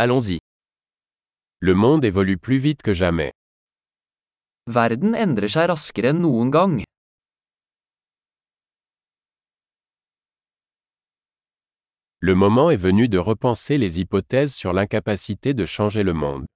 [0.00, 0.38] Allons-y.
[1.58, 3.32] Le monde évolue plus vite que jamais.
[4.70, 6.76] Verden endrer seg raskere enn noen gang.
[12.20, 16.46] Le moment est venu de repenser les hypothèses sur l'incapacité de changer le monde.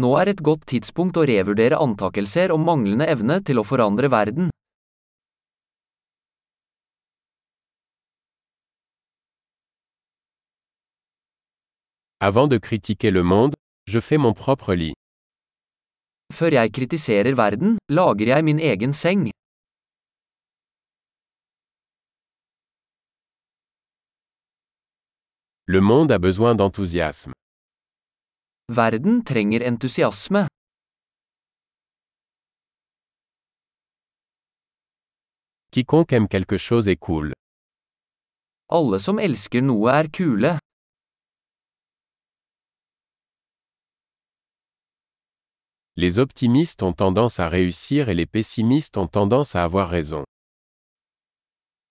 [0.00, 4.48] Nå er et godt tidspunkt å revurdere antakelser om manglende evne til å forandre verden.
[12.20, 13.54] Avant de critiquer le monde,
[13.86, 14.94] je fais mon propre lit.
[16.32, 19.28] Før jeg kritiserer verden, lager jeg min egen seng.
[25.68, 27.32] Le monde a besoin d'enthousiasme.
[28.72, 30.46] Verden trenger entusiasme.
[35.70, 37.32] Quiconque aime quelque chose est cool.
[38.72, 40.56] Alle som elsker noe er kule.
[45.98, 50.24] Les optimistes ont tendance à réussir et les pessimistes ont tendance à avoir raison.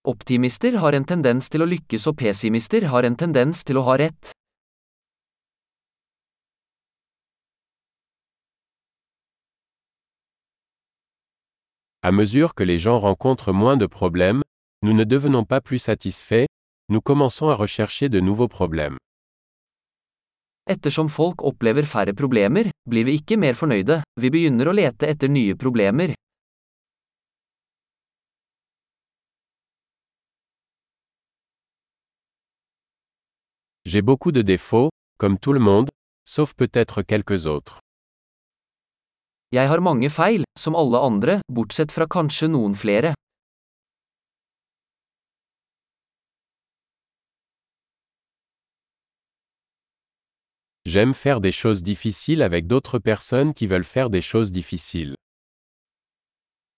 [0.04, 3.96] Optimister har en tendens til å lykkes og pessimister har en tendens til å ha
[3.98, 4.30] rett.
[12.04, 14.44] À mesure que les gens rencontrent moins de problèmes,
[14.84, 16.46] nous ne devenons pas plus satisfaits,
[16.90, 19.00] nous commençons à rechercher de nouveaux problèmes.
[20.66, 25.30] Ettersom folk opplever færre problemer, blir vi ikke mer fornøyde, vi begynner å lete etter
[25.30, 26.16] nye problemer.
[33.86, 35.92] J'ai beaucoup de défauts, comme tout le monde,
[36.28, 37.80] sauf peut-être quelques autres.
[39.54, 43.14] Jeg har mange feil, som alle andre, bortsett fra kanskje noen flere.
[50.88, 55.16] J'aime faire des choses difficiles avec d'autres personnes qui veulent faire des choses difficiles.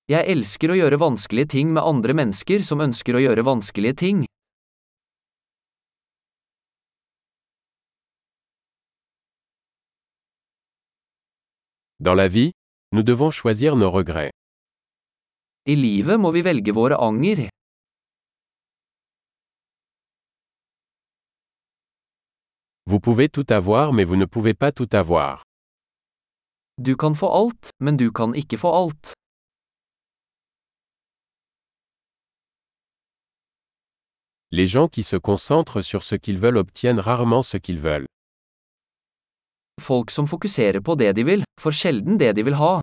[0.08, 4.22] Jeg elsker å gjøre vanskelige ting med andre mennesker som ønsker å gjøre vanskelige ting.
[12.00, 12.54] Dans la vie,
[12.94, 14.32] nous devons choisir nos regrets.
[15.68, 17.50] I livet må vi velge våre anger.
[22.90, 25.44] Vous pouvez tout avoir mais vous ne pouvez pas tout avoir.
[26.78, 29.14] Du kan få alt, men du kan ikke få alt.
[34.52, 38.08] Les gens qui se concentrent sur ce qu'ils veulent obtiennent rarement ce qu'ils veulent.
[39.82, 42.80] Folk som fokuserer på det de vil, får sjelden det de vil ha.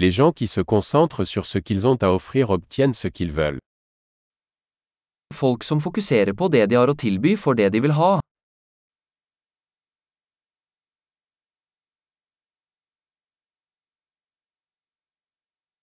[0.00, 3.58] Les gens qui se concentrent sur ce qu'ils ont à offrir obtiennent ce qu'ils veulent.
[5.34, 8.20] Folk som fokuserer på det de har å tilby, får det de vil ha.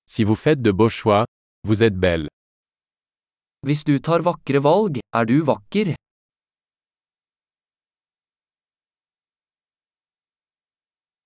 [0.07, 1.25] Si vous faites de beaux choix,
[1.67, 2.29] vous êtes belle.
[3.67, 5.91] Hvis du tar vakre valg, er du vakker.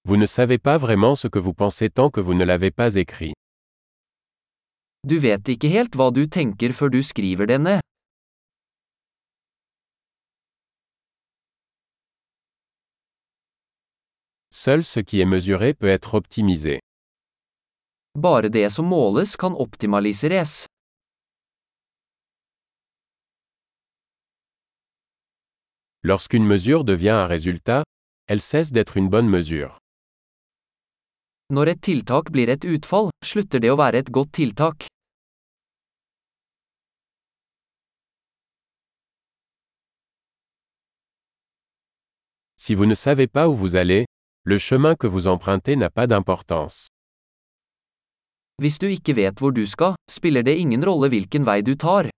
[0.10, 2.96] Vous ne savez pas vraiment ce que vous pensez tant que vous ne l'avez pas
[2.96, 3.34] écrit.
[5.04, 7.84] Du vet ikke helt hva du tenker før du skriver det ned.
[14.50, 16.80] Seul ce qui est mesuré peut être optimisé.
[18.18, 20.66] Bare det som måles kan optimaliseres.
[26.02, 27.84] Lorsqu'une mesure devient un résultat,
[28.26, 29.78] elle cesse d'être une bonne mesure.
[31.50, 34.86] Når et tiltak blir et utfall, slutter det å være et godt tiltak.
[42.62, 44.06] Si vous ne savez pas où vous allez,
[44.46, 46.88] le chemin que vous empruntez n'a pas d'importance.
[48.62, 52.12] Hvis du ikke vet hvor du skal, spiller det ingen rolle hvilken vei du tar.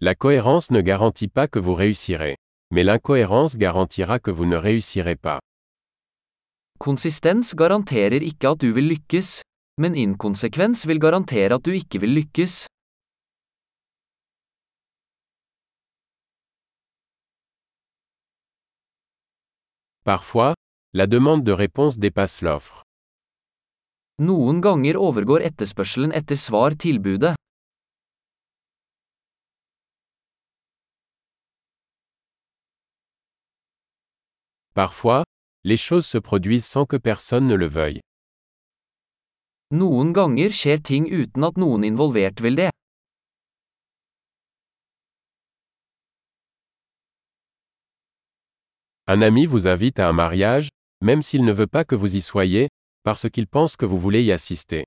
[0.00, 2.36] La cohérence ne garantit pas que vous réussirez.
[2.70, 5.40] Mais l'incohérence garantira que vous ne réussirez pas.
[6.78, 9.40] Konsistens garanterer ikke at du vil lykkes,
[9.80, 12.66] men inkonsekvens vil garantere at du ikke vil lykkes.
[20.04, 20.54] Parfois,
[20.92, 22.82] la demande de réponse dépasse l'offre.
[24.18, 27.35] Noen ganger overgår etterspørselen etter svar tilbudet.
[34.76, 35.24] Parfois,
[35.66, 38.00] Les choses se produisent sans que personne ne le veuille.
[39.74, 42.68] Noen ganger skjer ting uten at noen involvert vil det.
[49.08, 50.68] Un ami vous invite à un mariage,
[51.02, 52.68] même s'il ne veut pas que vous y soyez,
[53.02, 54.84] parce qu'il pense que vous voulez y assister.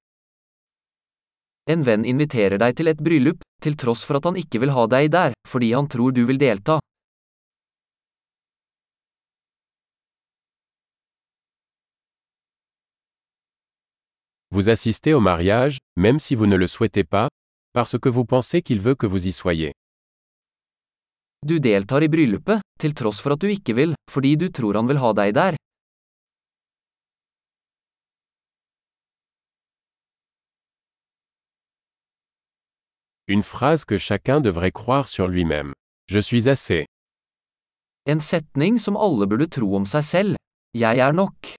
[1.68, 4.88] En venn inviterer deg til et bryllup, til tross for at han ikke vil ha
[4.88, 6.80] deg der, fordi han tror du vil delta.
[14.60, 17.30] Vous assistez au mariage, même si vous ne le souhaitez pas,
[17.72, 19.72] parce que vous pensez qu'il veut que vous y soyez.
[21.48, 24.90] Du deltar i bryllupet, til tross for at du ikke vil, fordi du tror han
[24.90, 25.56] vil ha deg der.
[33.30, 35.72] Une phrase que chacun devrait croire sur lui-même.
[36.10, 36.86] Je suis assez.
[38.10, 40.36] En setning som alle burde tro om seg selv.
[40.76, 41.59] Jeg er nok.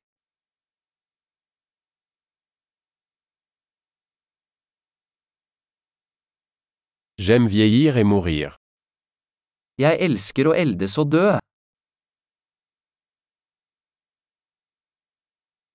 [7.21, 8.55] J'aime vieillir et mourir.
[9.77, 11.25] Jeg elsker å eldes og dø.